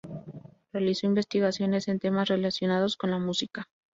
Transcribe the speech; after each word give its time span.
Realizó 0.73 1.05
investigaciones 1.05 1.87
en 1.87 1.99
temas 1.99 2.27
relacionados 2.27 2.97
con 2.97 3.11
la 3.11 3.19
música. 3.19 3.69